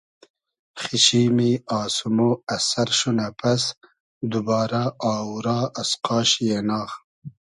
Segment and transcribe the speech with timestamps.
[0.81, 1.51] خیشیمی
[1.81, 2.17] آسمۉ
[2.53, 3.63] از سئر شونۂ پئس
[4.31, 6.91] دوبارۂ آوورا از قاشی ایناغ